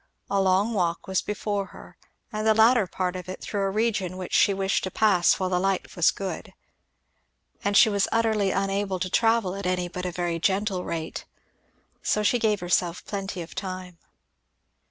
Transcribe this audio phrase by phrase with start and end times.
[0.31, 1.95] A long walk was before her
[2.33, 5.51] and the latter part of it through a region which she wished to pass while
[5.51, 6.53] the light was good.
[7.63, 11.25] And she was utterly unable to travel at any but a very gentle rate.
[12.01, 13.99] So she gave herself plenty of time.